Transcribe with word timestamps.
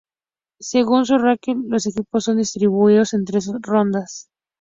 Según 0.59 1.05
su 1.05 1.19
ranking, 1.19 1.65
los 1.69 1.85
equipos 1.85 2.23
son 2.23 2.37
distribuidos 2.37 3.13
en 3.13 3.23
tres 3.23 3.51
rondas. 3.59 4.31